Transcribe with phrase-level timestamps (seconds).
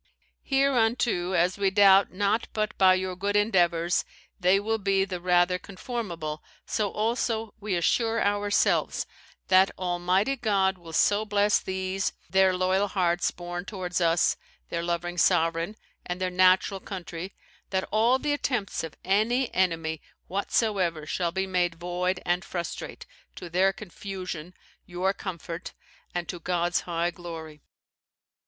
[0.41, 4.03] Hereunto as we doubt not but by your good endeavours
[4.39, 9.05] they will be the rather conformable, so also we assure ourselves,
[9.49, 14.37] that Almighty God will so bless these their loyal hearts borne towards us,
[14.69, 17.35] their loving sovereign, and their natural country,
[17.69, 23.05] that all the attempts of any enemy whatsoever shall be made void and frustrate,
[23.35, 24.55] to their confusion,
[24.87, 25.73] your comfort,
[26.15, 27.59] and to God's high glory." [Strype, cited in Southey's Naval History.